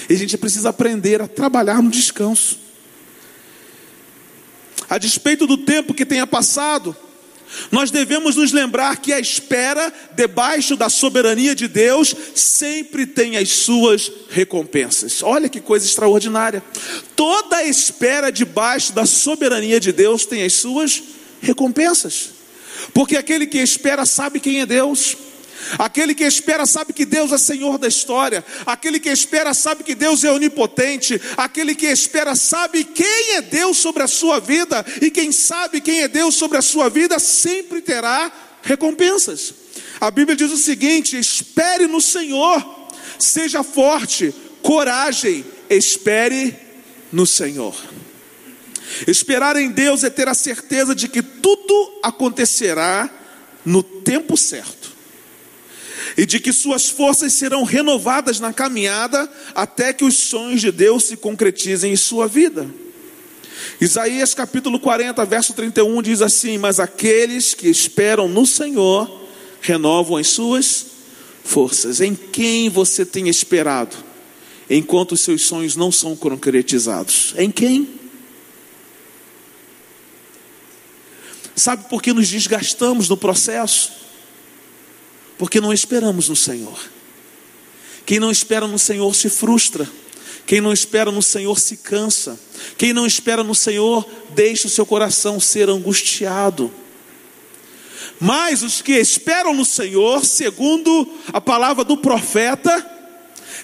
E 0.10 0.14
a 0.14 0.18
gente 0.18 0.38
precisa 0.38 0.70
aprender 0.70 1.22
a 1.22 1.28
trabalhar 1.28 1.82
no 1.82 1.90
descanso. 1.90 2.60
A 4.90 4.98
despeito 4.98 5.48
do 5.48 5.58
tempo 5.58 5.94
que 5.94 6.06
tenha 6.06 6.28
passado, 6.28 6.96
Nós 7.72 7.92
devemos 7.92 8.36
nos 8.36 8.52
lembrar 8.52 8.98
que 8.98 9.12
a 9.14 9.20
espera 9.20 9.94
debaixo 10.16 10.76
da 10.76 10.90
soberania 10.90 11.54
de 11.54 11.68
Deus 11.68 12.16
sempre 12.34 13.06
tem 13.06 13.38
as 13.38 13.50
suas 13.50 14.12
recompensas. 14.30 15.22
Olha 15.22 15.50
que 15.50 15.60
coisa 15.60 15.86
extraordinária. 15.86 16.64
Toda 17.16 17.64
espera 17.64 18.32
debaixo 18.32 18.94
da 18.94 19.06
soberania 19.06 19.80
de 19.80 19.92
Deus 19.92 20.26
tem 20.26 20.44
as 20.44 20.54
suas 20.54 21.04
recompensas. 21.42 22.30
Porque 22.94 23.18
aquele 23.18 23.46
que 23.46 23.58
espera 23.58 24.06
sabe 24.06 24.40
quem 24.40 24.62
é 24.62 24.66
Deus. 24.66 25.18
Aquele 25.78 26.14
que 26.16 26.24
espera 26.24 26.66
sabe 26.66 26.94
que 26.94 27.06
Deus 27.06 27.32
é 27.32 27.38
Senhor 27.38 27.78
da 27.78 27.88
história. 27.88 28.44
Aquele 28.66 29.00
que 29.00 29.10
espera 29.10 29.54
sabe 29.54 29.84
que 29.84 29.96
Deus 29.96 30.24
é 30.24 30.32
onipotente. 30.32 31.22
Aquele 31.38 31.76
que 31.76 31.86
espera 31.86 32.36
sabe 32.36 32.84
quem 32.84 33.36
é 33.36 33.42
Deus 33.42 33.78
sobre 33.78 34.04
a 34.04 34.08
sua 34.08 34.40
vida. 34.40 34.86
E 35.02 35.10
quem 35.10 35.32
sabe 35.32 35.82
quem 35.82 36.02
é 36.02 36.08
Deus 36.08 36.36
sobre 36.36 36.58
a 36.58 36.62
sua 36.62 36.90
vida 36.90 37.20
sempre 37.20 37.82
terá 37.82 38.32
recompensas. 38.62 39.54
A 40.00 40.10
Bíblia 40.10 40.36
diz 40.36 40.52
o 40.52 40.58
seguinte: 40.58 41.18
espere 41.18 41.88
no 41.88 42.02
Senhor, 42.02 42.90
seja 43.20 43.64
forte, 43.64 44.34
coragem, 44.62 45.46
espere 45.70 46.56
no 47.12 47.26
Senhor. 47.26 47.76
Esperar 49.08 49.56
em 49.56 49.70
Deus 49.70 50.04
é 50.04 50.10
ter 50.10 50.28
a 50.28 50.34
certeza 50.34 50.94
de 50.94 51.08
que 51.08 51.22
tudo 51.22 52.00
acontecerá 52.04 53.10
no 53.64 53.82
tempo 53.82 54.36
certo 54.36 54.81
e 56.18 56.26
de 56.26 56.40
que 56.40 56.52
suas 56.52 56.90
forças 56.90 57.34
serão 57.34 57.64
renovadas 57.64 58.40
na 58.40 58.54
caminhada 58.54 59.30
até 59.56 59.94
que 59.94 60.04
os 60.04 60.16
sonhos 60.16 60.62
de 60.62 60.72
Deus 60.72 61.06
se 61.06 61.18
concretizem 61.18 61.94
em 61.94 61.96
sua 61.96 62.28
vida. 62.28 62.70
Isaías 63.80 64.34
capítulo 64.34 64.80
40, 64.80 65.24
verso 65.26 65.54
31 65.54 66.02
diz 66.02 66.22
assim: 66.22 66.58
Mas 66.58 66.80
aqueles 66.80 67.54
que 67.54 67.68
esperam 67.68 68.28
no 68.28 68.46
Senhor 68.46 69.22
renovam 69.62 70.18
as 70.18 70.28
suas 70.28 70.86
forças. 71.44 72.02
Em 72.02 72.16
quem 72.16 72.70
você 72.70 73.06
tem 73.06 73.28
esperado, 73.28 73.96
enquanto 74.70 75.14
os 75.14 75.22
seus 75.22 75.44
sonhos 75.44 75.76
não 75.76 75.92
são 75.92 76.16
concretizados? 76.16 77.34
Em 77.38 77.52
quem? 77.52 78.02
Sabe 81.56 81.88
por 81.90 82.02
que 82.02 82.14
nos 82.14 82.28
desgastamos 82.28 83.08
no 83.10 83.18
processo? 83.18 84.01
Porque 85.42 85.60
não 85.60 85.74
esperamos 85.74 86.30
no 86.30 86.36
Senhor. 86.36 86.80
Quem 88.06 88.20
não 88.20 88.30
espera 88.30 88.68
no 88.68 88.78
Senhor 88.78 89.16
se 89.16 89.28
frustra. 89.28 89.90
Quem 90.46 90.62
não 90.62 90.72
espera 90.72 91.10
no 91.10 91.24
Senhor 91.24 91.60
se 91.60 91.78
cansa. 91.78 92.40
Quem 92.78 92.94
não 92.94 93.08
espera 93.08 93.44
no 93.44 93.56
Senhor 93.56 94.08
deixa 94.36 94.68
o 94.68 94.70
seu 94.70 94.86
coração 94.86 95.40
ser 95.40 95.68
angustiado. 95.68 96.72
Mas 98.20 98.62
os 98.62 98.84
que 98.84 98.92
esperam 98.92 99.52
no 99.52 99.66
Senhor, 99.66 100.24
segundo 100.24 101.12
a 101.34 101.42
palavra 101.42 101.84
do 101.84 101.98
profeta, 101.98 102.86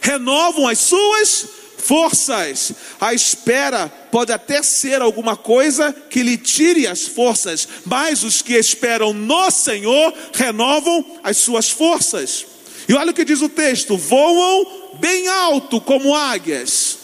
renovam 0.02 0.68
as 0.68 0.80
suas 0.80 1.46
forças. 1.88 2.74
A 3.00 3.14
espera 3.14 3.88
pode 4.12 4.34
até 4.34 4.62
ser 4.62 5.02
alguma 5.02 5.38
coisa 5.38 5.94
que 6.10 6.22
lhe 6.22 6.38
tire 6.38 6.86
as 6.86 7.08
forças, 7.08 7.68
mas 7.86 8.24
os 8.24 8.42
que 8.42 8.54
esperam 8.54 9.14
no 9.14 9.50
Senhor 9.50 10.14
renovam 10.34 11.20
as 11.24 11.38
suas 11.38 11.70
forças. 11.70 12.46
E 12.90 12.94
olha 12.94 13.12
o 13.12 13.14
que 13.14 13.24
diz 13.24 13.42
o 13.42 13.50
texto: 13.50 13.98
voam 13.98 14.96
bem 15.00 15.28
alto 15.28 15.80
como 15.80 16.14
águias, 16.14 16.98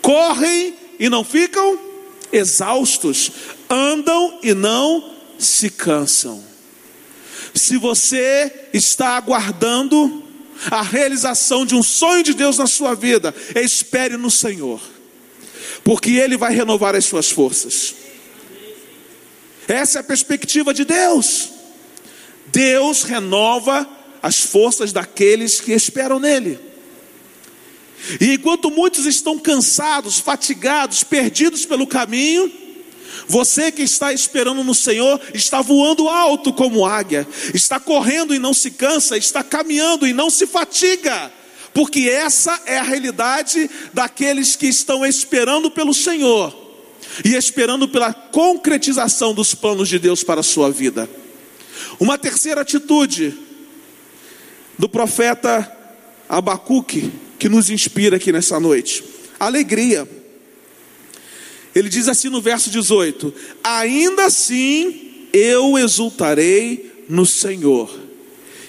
correm 0.00 0.74
e 0.98 1.08
não 1.10 1.22
ficam 1.22 1.78
exaustos, 2.32 3.30
andam 3.68 4.38
e 4.42 4.54
não 4.54 5.14
se 5.38 5.68
cansam. 5.68 6.42
Se 7.52 7.76
você 7.76 8.68
está 8.72 9.16
aguardando 9.16 10.29
a 10.70 10.82
realização 10.82 11.64
de 11.64 11.74
um 11.74 11.82
sonho 11.82 12.22
de 12.22 12.34
Deus 12.34 12.58
na 12.58 12.66
sua 12.66 12.94
vida, 12.94 13.34
espere 13.54 14.16
no 14.16 14.30
Senhor, 14.30 14.80
porque 15.84 16.10
Ele 16.10 16.36
vai 16.36 16.52
renovar 16.52 16.94
as 16.94 17.04
suas 17.04 17.30
forças. 17.30 17.94
Essa 19.68 19.98
é 19.98 20.00
a 20.00 20.04
perspectiva 20.04 20.74
de 20.74 20.84
Deus. 20.84 21.48
Deus 22.46 23.04
renova 23.04 23.88
as 24.22 24.40
forças 24.40 24.92
daqueles 24.92 25.60
que 25.60 25.72
esperam 25.72 26.18
nele. 26.18 26.58
E 28.20 28.34
enquanto 28.34 28.70
muitos 28.70 29.06
estão 29.06 29.38
cansados, 29.38 30.18
fatigados, 30.18 31.04
perdidos 31.04 31.64
pelo 31.64 31.86
caminho, 31.86 32.50
você 33.30 33.70
que 33.70 33.82
está 33.82 34.12
esperando 34.12 34.64
no 34.64 34.74
Senhor 34.74 35.20
está 35.32 35.62
voando 35.62 36.08
alto 36.08 36.52
como 36.52 36.84
águia, 36.84 37.24
está 37.54 37.78
correndo 37.78 38.34
e 38.34 38.40
não 38.40 38.52
se 38.52 38.72
cansa, 38.72 39.16
está 39.16 39.44
caminhando 39.44 40.04
e 40.04 40.12
não 40.12 40.28
se 40.28 40.48
fatiga, 40.48 41.32
porque 41.72 42.00
essa 42.08 42.60
é 42.66 42.76
a 42.76 42.82
realidade 42.82 43.70
daqueles 43.94 44.56
que 44.56 44.66
estão 44.66 45.06
esperando 45.06 45.70
pelo 45.70 45.94
Senhor 45.94 46.52
e 47.24 47.36
esperando 47.36 47.88
pela 47.88 48.12
concretização 48.12 49.32
dos 49.32 49.54
planos 49.54 49.88
de 49.88 50.00
Deus 50.00 50.24
para 50.24 50.40
a 50.40 50.44
sua 50.44 50.68
vida. 50.68 51.08
Uma 52.00 52.18
terceira 52.18 52.62
atitude 52.62 53.32
do 54.76 54.88
profeta 54.88 55.70
Abacuque 56.28 57.12
que 57.38 57.48
nos 57.48 57.70
inspira 57.70 58.16
aqui 58.16 58.32
nessa 58.32 58.58
noite: 58.58 59.04
alegria. 59.38 60.19
Ele 61.74 61.88
diz 61.88 62.08
assim 62.08 62.28
no 62.28 62.40
verso 62.40 62.70
18: 62.70 63.32
Ainda 63.62 64.26
assim 64.26 65.28
eu 65.32 65.78
exultarei 65.78 67.04
no 67.08 67.24
Senhor 67.24 67.98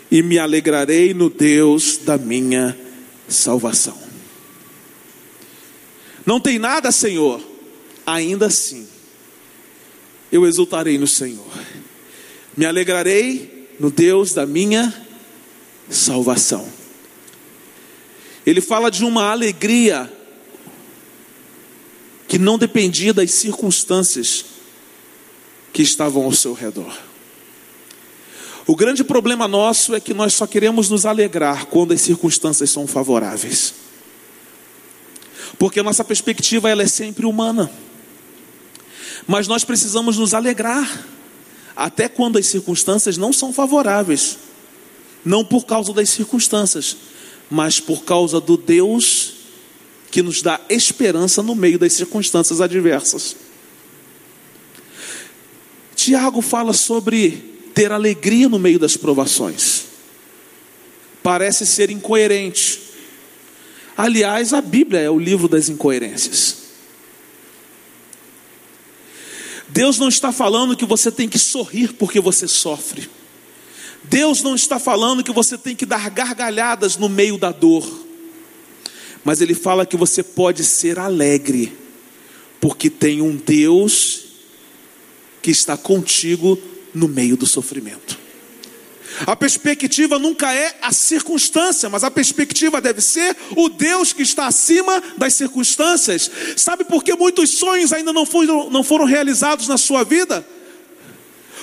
e 0.10 0.22
me 0.22 0.38
alegrarei 0.38 1.13
no 1.13 1.29
Deus 1.29 1.98
da 1.98 2.17
minha 2.17 2.77
salvação. 3.27 3.98
Não 6.25 6.39
tem 6.39 6.60
nada, 6.60 6.91
Senhor, 6.91 7.41
ainda 8.05 8.48
assim 8.48 8.88
eu 10.31 10.48
exultarei 10.48 10.98
no 10.98 11.08
Senhor, 11.08 11.51
me 12.55 12.65
alegrarei 12.65 13.67
no 13.79 13.91
Deus 13.91 14.34
da 14.34 14.46
minha 14.46 14.93
salvação. 15.89 16.67
Ele 18.46 18.62
fala 18.62 18.89
de 18.89 19.03
uma 19.03 19.29
alegria 19.29 20.12
que 22.32 22.40
não 22.40 22.58
dependia 22.58 23.14
das 23.14 23.30
circunstâncias 23.32 24.46
que 25.74 25.82
estavam 25.82 26.24
ao 26.24 26.32
seu 26.32 26.54
redor. 26.54 26.98
O 28.66 28.74
grande 28.74 29.04
problema 29.04 29.50
nosso 29.50 29.94
é 29.94 30.00
que 30.00 30.14
nós 30.14 30.34
só 30.34 30.48
queremos 30.48 30.90
nos 30.90 31.06
alegrar 31.06 31.66
quando 31.66 31.92
as 31.92 32.00
circunstâncias 32.00 32.70
são 32.70 32.88
favoráveis. 32.88 33.74
Porque 35.60 35.82
a 35.82 35.84
nossa 35.84 36.06
perspectiva 36.06 36.70
ela 36.70 36.84
é 36.84 36.88
sempre 36.88 37.26
humana. 37.26 37.70
Mas 39.28 39.46
nós 39.46 39.66
precisamos 39.66 40.18
nos 40.18 40.34
alegrar 40.34 41.06
até 41.76 42.08
quando 42.08 42.38
as 42.38 42.46
circunstâncias 42.46 43.18
não 43.18 43.34
são 43.34 43.52
favoráveis. 43.52 44.38
Não 45.26 45.44
por 45.44 45.66
causa 45.66 45.92
das 45.92 46.10
circunstâncias, 46.10 46.96
mas 47.50 47.82
por 47.82 48.06
causa 48.06 48.40
do 48.40 48.56
Deus 48.56 49.41
que 50.12 50.22
nos 50.22 50.41
dá 50.41 50.60
esperança 50.70 51.41
no 51.41 51.56
meio 51.56 51.80
das 51.80 51.94
circunstâncias 51.94 52.60
adversas. 52.60 53.38
Tiago 55.96 56.41
fala 56.41 56.74
sobre 56.74 57.32
ter 57.74 57.91
alegria 57.94 58.50
no 58.50 58.60
meio 58.60 58.77
das 58.77 58.98
provações. 58.98 59.86
Parece 61.24 61.65
ser 61.65 61.89
incoerente. 61.89 62.82
Aliás, 63.96 64.51
a 64.51 64.62
Bíblia 64.62 65.00
é 65.00 65.10
o 65.10 65.18
livro 65.18 65.48
das 65.48 65.70
incoerências. 65.70 66.58
Deus 69.70 69.98
não 69.98 70.10
está 70.10 70.34
falando 70.34 70.75
que 70.75 70.86
você 70.86 71.10
tem 71.10 71.30
que 71.30 71.39
sorrir 71.39 71.94
porque 71.94 72.20
você 72.20 72.48
sofre. 72.48 73.10
Deus 74.03 74.41
não 74.41 74.56
está 74.56 74.77
falando 74.80 75.24
que 75.24 75.32
você 75.32 75.58
tem 75.58 75.75
que 75.75 75.86
dar 75.86 76.10
gargalhadas 76.10 76.98
no 76.98 77.08
meio 77.08 77.38
da 77.38 77.51
dor 77.51 78.11
mas 79.24 79.42
ele 79.42 79.54
fala 79.54 79.86
que 79.86 79.98
você 79.98 80.24
pode 80.24 80.63
ser 80.63 81.00
alegre, 81.00 81.78
porque 82.60 82.90
tem 82.90 83.22
um 83.22 83.36
Deus 83.36 84.25
que 85.42 85.51
está 85.51 85.78
contigo 85.78 86.60
no 86.94 87.08
meio 87.08 87.36
do 87.36 87.46
sofrimento. 87.46 88.20
A 89.25 89.36
perspectiva 89.36 90.18
nunca 90.18 90.54
é 90.54 90.75
a 90.82 90.92
circunstância, 90.92 91.90
mas 91.90 92.04
a 92.04 92.10
perspectiva 92.10 92.82
deve 92.82 93.01
ser 93.01 93.36
o 93.56 93.70
Deus 93.70 94.13
que 94.13 94.24
está 94.24 94.48
acima 94.48 95.01
das 95.18 95.34
circunstâncias. 95.34 96.32
Sabe 96.56 96.84
por 96.86 97.04
que 97.04 97.13
muitos 97.16 97.51
sonhos 97.51 97.94
ainda 97.94 98.13
não 98.13 98.25
foram, 98.25 98.70
não 98.70 98.84
foram 98.84 99.06
realizados 99.06 99.68
na 99.68 99.78
sua 99.78 100.04
vida? 100.04 100.46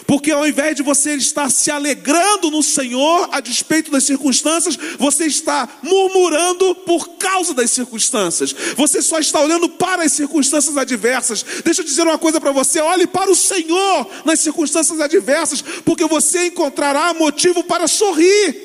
Porque 0.09 0.31
ao 0.31 0.49
invés 0.49 0.75
de 0.75 0.83
você 0.83 1.17
estar 1.17 1.51
se 1.51 1.71
alegrando 1.71 2.51
no 2.51 2.63
Senhor 2.63 3.29
a 3.31 3.41
despeito 3.41 3.91
das 3.91 4.05
circunstâncias, 4.05 4.75
você 4.99 5.27
está 5.27 5.69
murmurando 5.83 6.75
por 6.77 7.11
causa 7.19 7.53
das 7.53 7.71
circunstâncias. 7.73 8.55
Você 8.75 9.03
só 9.03 9.19
está 9.19 9.39
olhando 9.39 9.69
para 9.69 10.05
as 10.05 10.13
circunstâncias 10.13 10.79
adversas. 10.79 11.45
Deixa 11.63 11.83
eu 11.83 11.85
dizer 11.85 12.05
uma 12.05 12.17
coisa 12.17 12.41
para 12.41 12.53
você: 12.53 12.81
olhe 12.81 13.07
para 13.07 13.31
o 13.31 13.35
Senhor 13.35 14.11
nas 14.25 14.41
circunstâncias 14.41 14.99
adversas, 14.99 15.61
porque 15.85 16.07
você 16.07 16.47
encontrará 16.47 17.13
motivo 17.13 17.63
para 17.63 17.87
sorrir. 17.87 18.57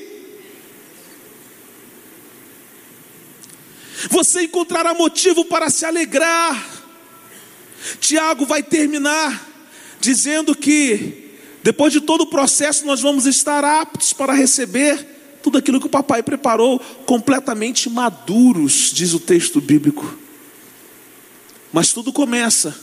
Você 4.10 4.44
encontrará 4.44 4.94
motivo 4.94 5.44
para 5.44 5.70
se 5.70 5.86
alegrar. 5.86 6.86
Tiago 8.00 8.46
vai 8.46 8.64
terminar 8.64 9.46
dizendo 10.00 10.56
que 10.56 11.23
depois 11.64 11.94
de 11.94 12.02
todo 12.02 12.22
o 12.22 12.28
processo 12.28 12.86
nós 12.86 13.02
vamos 13.02 13.26
estar 13.26 13.64
aptos 13.64 14.12
para 14.14 14.34
receber 14.34 15.08
tudo 15.42 15.58
aquilo 15.58 15.80
que 15.80 15.88
o 15.88 15.90
papai 15.90 16.24
preparou, 16.24 16.80
completamente 17.06 17.90
maduros, 17.90 18.92
diz 18.94 19.14
o 19.14 19.20
texto 19.20 19.60
bíblico. 19.60 20.18
Mas 21.72 21.92
tudo 21.92 22.14
começa 22.14 22.74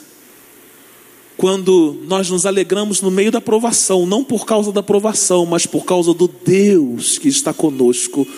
quando 1.37 1.99
nós 2.07 2.29
nos 2.29 2.45
alegramos 2.45 3.01
no 3.01 3.11
meio 3.11 3.33
da 3.33 3.41
provação, 3.41 4.05
não 4.05 4.23
por 4.23 4.45
causa 4.45 4.71
da 4.71 4.83
provação, 4.83 5.47
mas 5.47 5.65
por 5.65 5.87
causa 5.87 6.13
do 6.13 6.29
Deus 6.29 7.17
que 7.17 7.29
está 7.29 7.55
conosco 7.55 8.29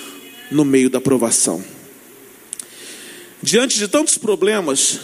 no 0.53 0.65
meio 0.65 0.89
da 0.89 1.01
provação. 1.01 1.65
Diante 3.43 3.77
de 3.77 3.89
tantos 3.89 4.17
problemas, 4.17 5.01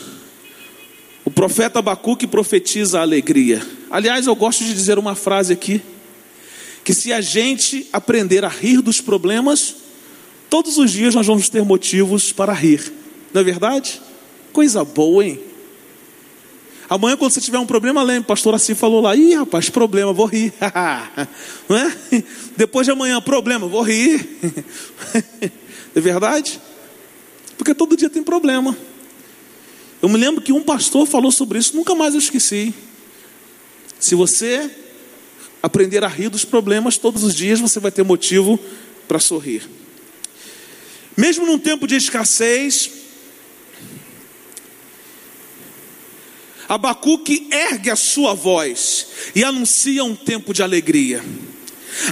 o 1.28 1.30
profeta 1.30 1.80
Abacuque 1.80 2.26
profetiza 2.26 3.00
a 3.00 3.02
alegria. 3.02 3.62
Aliás, 3.90 4.26
eu 4.26 4.34
gosto 4.34 4.64
de 4.64 4.72
dizer 4.72 4.98
uma 4.98 5.14
frase 5.14 5.52
aqui: 5.52 5.82
que 6.82 6.94
se 6.94 7.12
a 7.12 7.20
gente 7.20 7.86
aprender 7.92 8.46
a 8.46 8.48
rir 8.48 8.80
dos 8.80 9.02
problemas, 9.02 9.76
todos 10.48 10.78
os 10.78 10.90
dias 10.90 11.14
nós 11.14 11.26
vamos 11.26 11.50
ter 11.50 11.62
motivos 11.62 12.32
para 12.32 12.54
rir. 12.54 12.90
Não 13.34 13.42
é 13.42 13.44
verdade? 13.44 14.00
Coisa 14.54 14.82
boa, 14.82 15.22
hein? 15.22 15.38
Amanhã, 16.88 17.14
quando 17.14 17.32
você 17.32 17.42
tiver 17.42 17.58
um 17.58 17.66
problema, 17.66 18.02
lembre, 18.02 18.26
pastor 18.26 18.54
assim 18.54 18.74
falou 18.74 19.02
lá, 19.02 19.14
ih, 19.14 19.34
rapaz, 19.34 19.68
problema, 19.68 20.14
vou 20.14 20.24
rir. 20.24 20.54
Não 21.68 21.76
é? 21.76 21.94
Depois 22.56 22.86
de 22.86 22.92
amanhã, 22.92 23.20
problema, 23.20 23.66
vou 23.66 23.82
rir. 23.82 24.26
é 25.94 26.00
verdade? 26.00 26.58
Porque 27.58 27.74
todo 27.74 27.98
dia 27.98 28.08
tem 28.08 28.22
problema. 28.22 28.74
Eu 30.00 30.08
me 30.08 30.16
lembro 30.16 30.40
que 30.40 30.52
um 30.52 30.62
pastor 30.62 31.06
falou 31.06 31.32
sobre 31.32 31.58
isso, 31.58 31.74
nunca 31.74 31.94
mais 31.94 32.14
eu 32.14 32.20
esqueci. 32.20 32.72
Se 33.98 34.14
você 34.14 34.70
aprender 35.62 36.04
a 36.04 36.08
rir 36.08 36.28
dos 36.28 36.44
problemas 36.44 36.96
todos 36.96 37.24
os 37.24 37.34
dias, 37.34 37.60
você 37.60 37.80
vai 37.80 37.90
ter 37.90 38.04
motivo 38.04 38.58
para 39.08 39.18
sorrir. 39.18 39.68
Mesmo 41.16 41.44
num 41.44 41.58
tempo 41.58 41.86
de 41.86 41.96
escassez, 41.96 42.90
Abacuque 46.68 47.48
ergue 47.50 47.90
a 47.90 47.96
sua 47.96 48.34
voz 48.34 49.06
e 49.34 49.42
anuncia 49.42 50.04
um 50.04 50.14
tempo 50.14 50.52
de 50.52 50.62
alegria. 50.62 51.24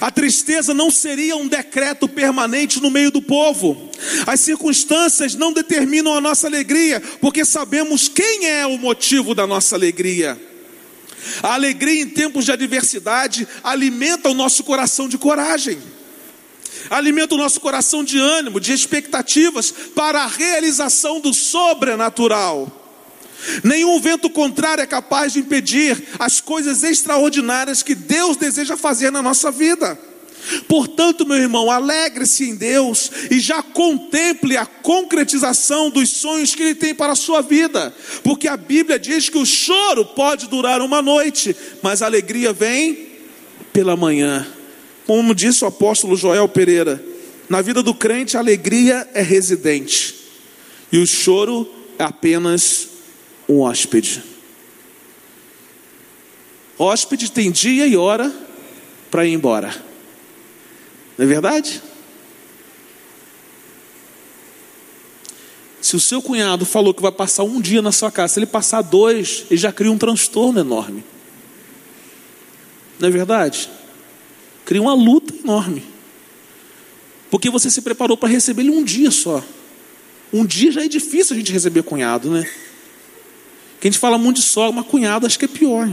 A 0.01 0.11
tristeza 0.11 0.75
não 0.75 0.91
seria 0.91 1.37
um 1.37 1.47
decreto 1.47 2.09
permanente 2.09 2.81
no 2.81 2.91
meio 2.91 3.11
do 3.11 3.23
povo. 3.23 3.91
As 4.27 4.41
circunstâncias 4.41 5.35
não 5.35 5.53
determinam 5.53 6.15
a 6.15 6.21
nossa 6.21 6.47
alegria, 6.47 7.01
porque 7.21 7.45
sabemos 7.45 8.09
quem 8.09 8.47
é 8.47 8.67
o 8.67 8.79
motivo 8.79 9.35
da 9.35 9.47
nossa 9.47 9.77
alegria. 9.77 10.41
A 11.43 11.55
alegria 11.55 12.03
em 12.03 12.09
tempos 12.09 12.45
de 12.45 12.53
adversidade 12.53 13.47
alimenta 13.63 14.29
o 14.29 14.35
nosso 14.35 14.63
coração 14.65 15.09
de 15.09 15.19
coragem, 15.19 15.79
alimenta 16.89 17.35
o 17.35 17.39
nosso 17.39 17.61
coração 17.61 18.05
de 18.05 18.19
ânimo, 18.19 18.61
de 18.61 18.73
expectativas 18.73 19.73
para 19.95 20.23
a 20.23 20.27
realização 20.27 21.21
do 21.21 21.35
sobrenatural. 21.35 22.86
Nenhum 23.63 24.01
vento 24.01 24.31
contrário 24.31 24.83
é 24.83 24.87
capaz 24.87 25.33
de 25.33 25.41
impedir 25.41 26.03
as 26.19 26.41
coisas 26.41 26.83
extraordinárias 26.83 27.83
que 27.83 27.95
Deus 27.95 28.37
deseja 28.37 28.77
fazer 28.77 29.11
na 29.11 29.23
nossa 29.23 29.51
vida. 29.51 29.99
Portanto, 30.69 31.27
meu 31.27 31.37
irmão, 31.37 31.71
alegre-se 31.71 32.49
em 32.49 32.55
Deus 32.55 33.11
e 33.31 33.41
já 33.41 33.63
contemple 33.63 34.57
a 34.57 34.65
concretização 34.65 35.91
dos 35.91 36.11
sonhos 36.11 36.55
que 36.55 36.63
Ele 36.63 36.75
tem 36.75 36.95
para 36.95 37.13
a 37.13 37.17
sua 37.17 37.41
vida, 37.41 37.93
porque 38.23 38.47
a 38.47 38.57
Bíblia 38.57 38.99
diz 38.99 39.29
que 39.29 39.39
o 39.39 39.47
choro 39.47 40.05
pode 40.05 40.47
durar 40.49 40.81
uma 40.81 41.03
noite, 41.03 41.55
mas 41.83 42.01
a 42.01 42.07
alegria 42.07 42.53
vem 42.53 43.09
pela 43.73 43.97
manhã. 43.97 44.47
Como 45.05 45.35
disse 45.35 45.65
o 45.65 45.69
apóstolo 45.69 46.17
Joel 46.17 46.49
Pereira, 46.49 47.03
na 47.49 47.61
vida 47.61 47.83
do 47.83 47.95
crente 47.95 48.37
a 48.37 48.41
alegria 48.41 49.09
é 49.15 49.23
residente 49.23 50.15
e 50.93 50.99
o 50.99 51.07
choro 51.07 51.69
é 51.99 52.05
apenas 52.05 52.89
um 53.49 53.61
hóspede. 53.61 54.23
Hóspede 56.79 57.31
tem 57.31 57.51
dia 57.51 57.87
e 57.87 57.97
hora 57.97 58.33
para 59.11 59.25
ir 59.25 59.33
embora. 59.33 59.75
Não 61.17 61.25
é 61.25 61.29
verdade? 61.29 61.83
Se 65.81 65.95
o 65.95 66.01
seu 66.01 66.21
cunhado 66.21 66.67
falou 66.67 66.93
que 66.93 67.01
vai 67.01 67.13
passar 67.13 67.45
um 67.45 67.61
dia 67.61 67.81
na 67.81 67.93
sua 67.93 68.11
casa, 68.11 68.35
se 68.35 68.41
ele 68.41 68.47
passar 68.47 68.83
dois, 68.83 69.45
ele 69.49 69.57
já 69.57 69.73
cria 69.73 69.91
um 69.91 69.97
transtorno 69.97 70.59
enorme. 70.59 71.05
Não 72.99 73.09
é 73.09 73.11
verdade? 73.11 73.71
Cria 74.65 74.83
uma 74.83 74.95
luta 74.95 75.33
enorme. 75.33 75.85
Porque 77.31 77.49
você 77.49 77.71
se 77.71 77.81
preparou 77.83 78.17
para 78.17 78.29
receber 78.29 78.63
ele 78.63 78.71
um 78.71 78.83
dia 78.83 79.11
só. 79.11 79.43
Um 80.33 80.45
dia 80.45 80.73
já 80.73 80.85
é 80.85 80.89
difícil 80.89 81.35
a 81.35 81.39
gente 81.39 81.53
receber 81.53 81.83
cunhado, 81.85 82.31
né? 82.31 82.51
Que 83.81 83.89
a 83.89 83.91
gente 83.91 84.01
fala 84.01 84.19
muito 84.19 84.37
de 84.37 84.43
sogra, 84.43 84.73
mas 84.73 84.87
cunhado 84.87 85.27
acho 85.27 85.39
que 85.39 85.45
é 85.45 85.49
pior. 85.49 85.89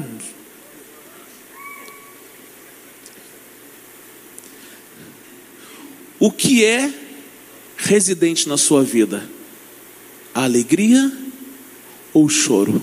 O 6.20 6.32
que 6.32 6.64
é 6.64 6.94
residente 7.76 8.48
na 8.48 8.58
sua 8.58 8.84
vida? 8.84 9.30
A 10.34 10.44
alegria 10.44 11.12
ou 12.14 12.26
o 12.26 12.30
choro? 12.30 12.82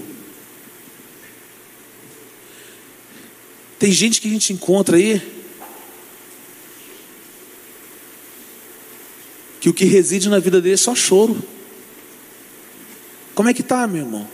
Tem 3.79 3.91
gente 3.91 4.21
que 4.21 4.29
a 4.29 4.31
gente 4.31 4.53
encontra 4.53 4.99
aí 4.99 5.23
que 9.59 9.71
o 9.71 9.75
que 9.75 9.87
reside 9.87 10.29
na 10.29 10.39
vida 10.39 10.61
dele 10.61 10.75
é 10.75 10.77
só 10.77 10.95
choro. 10.95 11.43
Como 13.35 13.49
é 13.49 13.55
que 13.55 13.63
tá, 13.63 13.87
meu 13.87 14.03
irmão? 14.03 14.29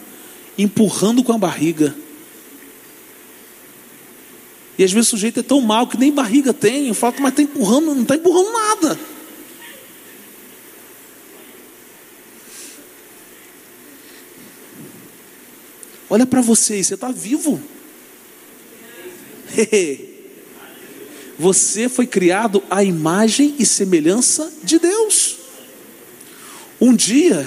Empurrando 0.58 1.22
com 1.22 1.32
a 1.32 1.38
barriga. 1.38 1.94
E 4.78 4.84
às 4.84 4.92
vezes 4.92 5.08
o 5.08 5.10
sujeito 5.10 5.40
é 5.40 5.42
tão 5.42 5.60
mal 5.60 5.86
que 5.86 5.96
nem 5.96 6.12
barriga 6.12 6.52
tem. 6.52 6.88
Eu 6.88 6.94
falo, 6.94 7.16
mas 7.20 7.30
está 7.30 7.42
empurrando, 7.42 7.94
não 7.94 8.02
está 8.02 8.14
empurrando 8.16 8.52
nada. 8.52 8.98
Olha 16.08 16.26
para 16.26 16.40
você 16.40 16.74
aí, 16.74 16.84
você 16.84 16.94
está 16.94 17.10
vivo. 17.10 17.60
Você 21.38 21.86
foi 21.88 22.06
criado 22.06 22.62
à 22.70 22.82
imagem 22.82 23.56
e 23.58 23.66
semelhança 23.66 24.50
de 24.64 24.78
Deus. 24.78 25.36
Um 26.80 26.94
dia, 26.94 27.46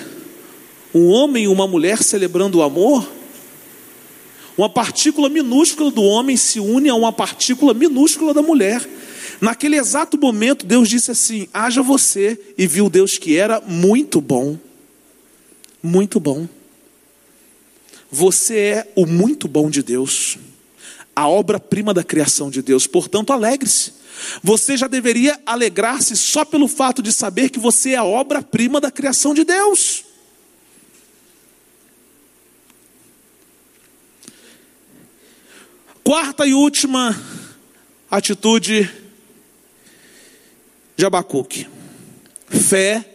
um 0.93 1.07
homem 1.07 1.43
e 1.43 1.47
uma 1.47 1.67
mulher 1.67 2.01
celebrando 2.03 2.59
o 2.59 2.63
amor, 2.63 3.07
uma 4.57 4.69
partícula 4.69 5.29
minúscula 5.29 5.91
do 5.91 6.03
homem 6.03 6.35
se 6.35 6.59
une 6.59 6.89
a 6.89 6.95
uma 6.95 7.13
partícula 7.13 7.73
minúscula 7.73 8.33
da 8.33 8.41
mulher. 8.41 8.87
Naquele 9.39 9.77
exato 9.77 10.17
momento, 10.17 10.65
Deus 10.65 10.89
disse 10.89 11.11
assim: 11.11 11.47
haja 11.53 11.81
você, 11.81 12.39
e 12.57 12.67
viu 12.67 12.89
Deus 12.89 13.17
que 13.17 13.37
era 13.37 13.61
muito 13.61 14.19
bom. 14.19 14.57
Muito 15.81 16.19
bom. 16.19 16.47
Você 18.11 18.57
é 18.57 18.91
o 18.95 19.05
muito 19.05 19.47
bom 19.47 19.69
de 19.69 19.81
Deus, 19.81 20.37
a 21.15 21.27
obra-prima 21.27 21.93
da 21.93 22.03
criação 22.03 22.49
de 22.49 22.61
Deus, 22.61 22.87
portanto, 22.87 23.31
alegre-se. 23.31 23.93
Você 24.43 24.75
já 24.75 24.87
deveria 24.87 25.39
alegrar-se 25.45 26.17
só 26.17 26.43
pelo 26.43 26.67
fato 26.67 27.01
de 27.01 27.13
saber 27.13 27.49
que 27.49 27.59
você 27.59 27.91
é 27.91 27.95
a 27.95 28.03
obra-prima 28.03 28.81
da 28.81 28.91
criação 28.91 29.33
de 29.33 29.45
Deus. 29.45 29.98
Quarta 36.09 36.43
e 36.43 36.55
última 36.55 37.15
atitude 38.09 38.89
de 40.97 41.05
Abacuque: 41.05 41.67
fé 42.47 43.07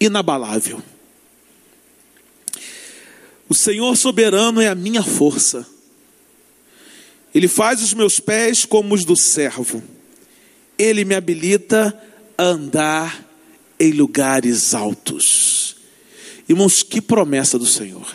inabalável. 0.00 0.82
O 3.48 3.54
Senhor 3.54 3.96
soberano 3.96 4.60
é 4.60 4.66
a 4.66 4.74
minha 4.74 5.04
força, 5.04 5.64
Ele 7.32 7.46
faz 7.46 7.80
os 7.80 7.94
meus 7.94 8.18
pés 8.18 8.64
como 8.64 8.92
os 8.92 9.04
do 9.04 9.14
servo. 9.14 9.80
Ele 10.76 11.04
me 11.04 11.14
habilita 11.14 11.96
a 12.36 12.42
andar 12.42 13.24
em 13.78 13.92
lugares 13.92 14.74
altos. 14.74 15.76
Irmãos, 16.48 16.82
que 16.82 17.00
promessa 17.00 17.56
do 17.56 17.66
Senhor. 17.66 18.12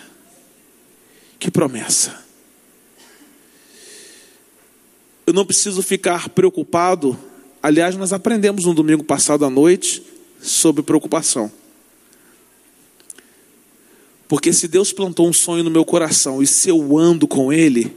Que 1.40 1.50
promessa. 1.50 2.27
Eu 5.28 5.34
não 5.34 5.46
preciso 5.46 5.84
ficar 5.84 6.30
preocupado. 6.30 7.20
Aliás, 7.62 7.98
nós 7.98 8.14
aprendemos 8.14 8.64
no 8.64 8.74
domingo 8.74 9.04
passado 9.04 9.44
à 9.44 9.50
noite 9.50 10.02
sobre 10.42 10.82
preocupação. 10.82 11.52
Porque 14.26 14.54
se 14.54 14.70
Deus 14.70 14.94
plantou 14.94 15.28
um 15.28 15.34
sonho 15.34 15.66
no 15.66 15.70
meu 15.70 15.84
coração 15.84 16.42
e 16.42 16.48
se 16.48 16.70
eu 16.70 16.98
ando 16.98 17.28
com 17.28 17.52
ele, 17.52 17.94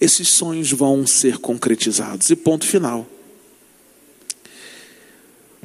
esses 0.00 0.26
sonhos 0.26 0.72
vão 0.72 1.06
ser 1.06 1.38
concretizados. 1.38 2.30
E 2.30 2.34
ponto 2.34 2.66
final. 2.66 3.06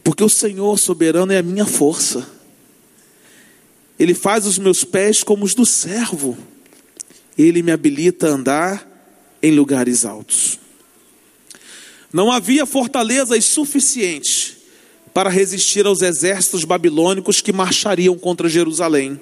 Porque 0.03 0.23
o 0.23 0.29
Senhor 0.29 0.77
soberano 0.77 1.33
é 1.33 1.39
a 1.39 1.43
minha 1.43 1.65
força. 1.65 2.29
Ele 3.97 4.13
faz 4.13 4.45
os 4.45 4.59
meus 4.59 4.83
pés 4.83 5.23
como 5.23 5.45
os 5.45 5.55
do 5.55 5.65
servo. 5.65 6.37
Ele 7.35 7.63
me 7.63 7.71
habilita 7.71 8.27
a 8.27 8.33
andar 8.33 9.37
em 9.41 9.51
lugares 9.51 10.05
altos. 10.05 10.60
Não 12.13 12.31
havia 12.31 12.65
fortalezas 12.65 13.45
suficientes 13.45 14.57
para 15.13 15.29
resistir 15.29 15.85
aos 15.85 16.01
exércitos 16.01 16.63
babilônicos 16.63 17.41
que 17.41 17.53
marchariam 17.53 18.17
contra 18.17 18.49
Jerusalém. 18.49 19.19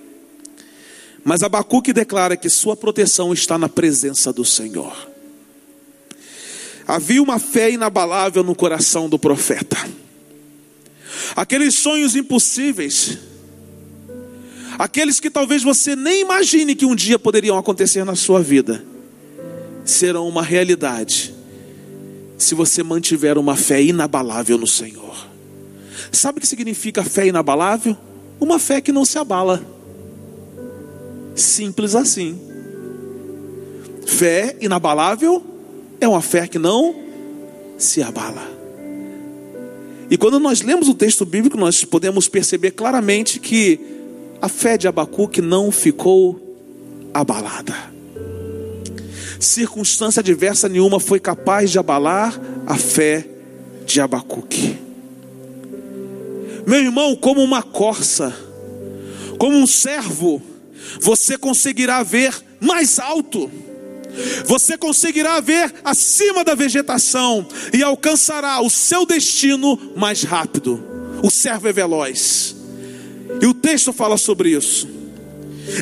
Mas 1.24 1.44
Abacuque 1.44 1.94
declara 1.94 2.38
que 2.38 2.50
sua 2.50 2.76
proteção 2.76 3.34
está 3.34 3.58
na 3.58 3.70
presença 3.70 4.32
do 4.32 4.46
Senhor. 4.46 5.10
Havia 6.88 7.22
uma 7.22 7.38
fé 7.38 7.70
inabalável 7.70 8.44
no 8.44 8.56
coração 8.56 9.08
do 9.08 9.20
profeta. 9.20 9.78
Aqueles 11.36 11.76
sonhos 11.76 12.16
impossíveis, 12.16 13.20
aqueles 14.78 15.20
que 15.20 15.30
talvez 15.30 15.62
você 15.62 15.96
nem 15.96 16.22
imagine 16.22 16.74
que 16.74 16.86
um 16.86 16.96
dia 16.96 17.20
poderiam 17.20 17.58
acontecer 17.58 18.04
na 18.04 18.16
sua 18.16 18.42
vida, 18.42 18.84
serão 19.86 20.28
uma 20.28 20.42
realidade 20.42 21.39
se 22.40 22.56
você 22.56 22.82
mantiver 22.82 23.38
uma 23.38 23.56
fé 23.56 23.84
inabalável 23.84 24.58
no 24.58 24.66
Senhor. 24.66 25.28
Sabe 26.12 26.38
o 26.38 26.42
que 26.42 26.48
significa 26.48 27.04
fé 27.04 27.28
inabalável? 27.28 27.96
Uma 28.40 28.58
fé 28.58 28.80
que 28.80 28.92
não 28.92 29.04
se 29.04 29.20
abala. 29.20 29.62
Simples 31.36 31.94
assim. 31.94 32.40
Fé 34.08 34.56
inabalável 34.62 35.44
é 36.00 36.08
uma 36.08 36.22
fé 36.22 36.48
que 36.48 36.58
não 36.58 36.96
se 37.78 38.02
abala. 38.02 38.48
E 40.10 40.18
quando 40.18 40.40
nós 40.40 40.62
lemos 40.62 40.88
o 40.88 40.94
texto 40.94 41.26
bíblico, 41.26 41.58
nós 41.58 41.84
podemos 41.84 42.28
perceber 42.28 42.72
claramente 42.72 43.40
que 43.40 43.80
a 44.42 44.48
fé 44.48 44.78
de 44.78 44.88
Abacuque 44.88 45.42
não 45.42 45.72
ficou 45.72 46.40
abalada. 47.14 47.99
Circunstância 49.40 50.20
adversa 50.20 50.68
nenhuma 50.68 51.00
foi 51.00 51.20
capaz 51.20 51.72
de 51.72 51.80
abalar 51.80 52.40
a 52.68 52.76
fé 52.76 53.26
de 53.86 54.02
Abacuque. 54.02 54.78
Meu 56.68 56.80
irmão, 56.80 57.16
como 57.16 57.42
uma 57.42 57.64
corça, 57.64 58.36
como 59.38 59.58
um 59.58 59.66
servo, 59.66 60.42
você 61.00 61.38
conseguirá 61.38 62.04
ver 62.04 62.34
mais 62.60 63.00
alto 63.00 63.50
você 64.46 64.78
conseguirá 64.78 65.40
ver 65.40 65.74
acima 65.84 66.44
da 66.44 66.56
vegetação 66.56 67.48
e 67.74 67.84
alcançará 67.84 68.62
o 68.62 68.70
seu 68.70 69.06
destino 69.06 69.94
mais 69.96 70.24
rápido. 70.24 70.84
O 71.24 71.30
servo 71.30 71.68
é 71.68 71.74
veloz. 71.74 72.56
E 73.42 73.46
o 73.46 73.54
texto 73.54 73.94
fala 73.94 74.18
sobre 74.18 74.52
isso. 74.52 74.88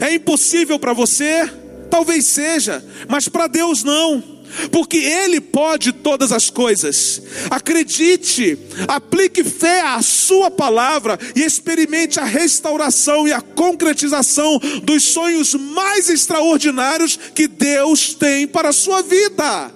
É 0.02 0.14
impossível 0.14 0.78
para 0.78 0.94
você? 0.94 1.50
Talvez 1.90 2.26
seja, 2.26 2.84
mas 3.08 3.28
para 3.28 3.48
Deus 3.48 3.84
não 3.84 4.38
porque 4.72 4.98
Ele 4.98 5.40
pode 5.40 5.92
todas 5.92 6.32
as 6.32 6.50
coisas. 6.50 7.22
Acredite, 7.50 8.58
aplique 8.88 9.44
fé 9.44 9.82
à 9.82 10.02
Sua 10.02 10.50
palavra 10.50 11.20
e 11.36 11.44
experimente 11.44 12.20
a 12.20 12.24
restauração 12.24 13.28
e 13.28 13.34
a 13.34 13.42
concretização 13.42 14.60
dos 14.84 15.04
sonhos 15.04 15.54
mais 15.54 16.10
extraordinários 16.10 17.18
que 17.36 17.48
Deus 17.48 18.14
tem 18.14 18.48
para 18.48 18.70
a 18.70 18.74
sua 18.74 19.02
vida. 19.02 19.72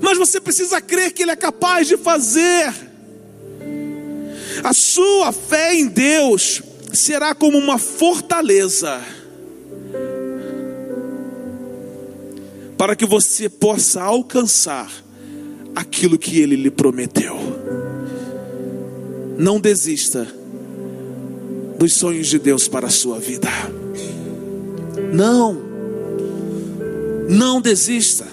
Mas 0.00 0.18
você 0.18 0.40
precisa 0.40 0.80
crer 0.80 1.12
que 1.12 1.22
Ele 1.22 1.32
é 1.32 1.36
capaz 1.36 1.88
de 1.88 1.96
fazer. 1.96 2.72
A 4.62 4.72
sua 4.72 5.32
fé 5.32 5.74
em 5.74 5.86
Deus 5.86 6.62
será 6.92 7.34
como 7.34 7.58
uma 7.58 7.78
fortaleza 7.78 9.02
para 12.84 12.94
que 12.94 13.06
você 13.06 13.48
possa 13.48 14.02
alcançar 14.02 14.92
aquilo 15.74 16.18
que 16.18 16.38
ele 16.38 16.54
lhe 16.54 16.70
prometeu. 16.70 17.34
Não 19.38 19.58
desista 19.58 20.28
dos 21.78 21.94
sonhos 21.94 22.26
de 22.26 22.38
Deus 22.38 22.68
para 22.68 22.88
a 22.88 22.90
sua 22.90 23.18
vida. 23.18 23.48
Não, 25.14 25.58
não 27.26 27.58
desista. 27.58 28.26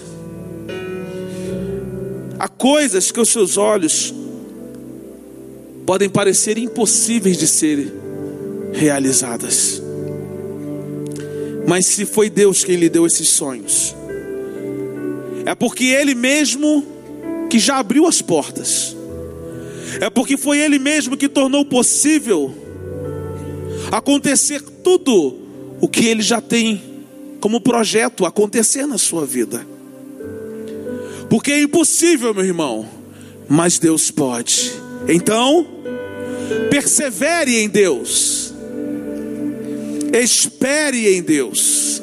Há 2.38 2.46
coisas 2.46 3.10
que 3.10 3.20
os 3.20 3.30
seus 3.30 3.56
olhos 3.56 4.12
podem 5.86 6.10
parecer 6.10 6.58
impossíveis 6.58 7.38
de 7.38 7.48
serem 7.48 7.90
realizadas. 8.74 9.82
Mas 11.66 11.86
se 11.86 12.04
foi 12.04 12.28
Deus 12.28 12.62
quem 12.62 12.76
lhe 12.76 12.90
deu 12.90 13.06
esses 13.06 13.30
sonhos, 13.30 13.96
é 15.44 15.54
porque 15.54 15.84
Ele 15.84 16.14
mesmo 16.14 16.84
que 17.50 17.58
já 17.58 17.78
abriu 17.78 18.06
as 18.06 18.22
portas. 18.22 18.96
É 20.00 20.08
porque 20.08 20.36
foi 20.36 20.58
Ele 20.58 20.78
mesmo 20.78 21.16
que 21.16 21.28
tornou 21.28 21.64
possível 21.64 22.54
acontecer 23.90 24.62
tudo 24.82 25.38
o 25.80 25.88
que 25.88 26.06
Ele 26.06 26.22
já 26.22 26.40
tem 26.40 26.82
como 27.40 27.60
projeto 27.60 28.24
acontecer 28.24 28.86
na 28.86 28.96
sua 28.96 29.26
vida. 29.26 29.66
Porque 31.28 31.52
é 31.52 31.62
impossível, 31.62 32.32
meu 32.32 32.44
irmão, 32.44 32.88
mas 33.48 33.78
Deus 33.78 34.10
pode. 34.10 34.72
Então, 35.08 35.66
persevere 36.70 37.56
em 37.58 37.68
Deus, 37.68 38.54
espere 40.12 41.14
em 41.14 41.22
Deus, 41.22 42.02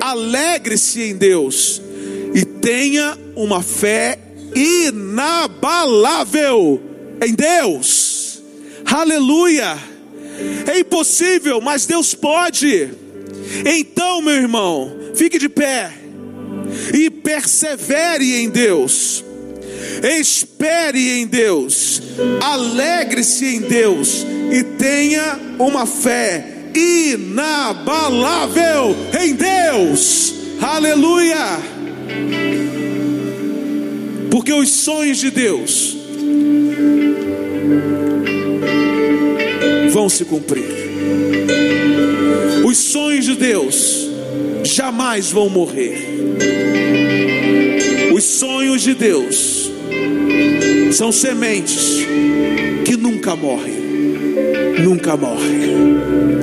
alegre-se 0.00 1.02
em 1.02 1.16
Deus 1.16 1.82
e 2.34 2.44
tenha 2.44 3.16
uma 3.34 3.62
fé 3.62 4.18
inabalável 4.54 6.08
em 7.24 7.34
Deus. 7.34 8.42
Aleluia! 8.84 9.76
É 10.66 10.78
impossível, 10.80 11.60
mas 11.60 11.86
Deus 11.86 12.14
pode. 12.14 12.90
Então, 13.64 14.22
meu 14.22 14.34
irmão, 14.34 14.96
fique 15.14 15.38
de 15.38 15.48
pé 15.48 15.92
e 16.94 17.10
persevere 17.10 18.36
em 18.36 18.48
Deus. 18.48 19.24
Espere 20.02 21.18
em 21.18 21.26
Deus, 21.26 22.00
alegre-se 22.40 23.44
em 23.46 23.60
Deus 23.60 24.24
e 24.52 24.62
tenha 24.62 25.38
uma 25.58 25.86
fé 25.86 26.70
inabalável 26.74 27.74
em 29.20 29.34
Deus. 29.34 30.34
Aleluia! 30.60 31.77
Porque 34.30 34.52
os 34.52 34.70
sonhos 34.70 35.18
de 35.18 35.30
Deus 35.30 35.96
vão 39.90 40.08
se 40.08 40.24
cumprir. 40.24 40.64
Os 42.64 42.76
sonhos 42.76 43.24
de 43.24 43.34
Deus 43.34 44.08
jamais 44.64 45.30
vão 45.30 45.48
morrer. 45.48 46.06
Os 48.14 48.24
sonhos 48.24 48.82
de 48.82 48.94
Deus 48.94 49.70
são 50.92 51.10
sementes 51.12 52.06
que 52.84 52.96
nunca 52.96 53.34
morrem. 53.34 53.74
Nunca 54.82 55.16
morrem. 55.16 56.37